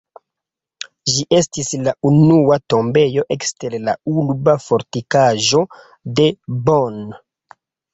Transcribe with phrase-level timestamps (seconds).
[1.11, 5.67] Ĝi estis la unua tombejo ekster la urba fortikaĵo
[6.21, 6.31] de
[6.69, 7.03] Bonn.